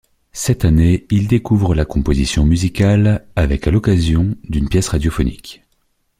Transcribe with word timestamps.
Cette 0.31 0.65
année, 0.65 1.05
il 1.11 1.27
découvre 1.27 1.75
la 1.75 1.85
composition 1.85 2.43
musicale 2.43 3.23
avec 3.35 3.67
à 3.67 3.69
l'occasion 3.69 4.35
d'une 4.49 4.67
pièce 4.67 4.87
radiophonique. 4.87 5.61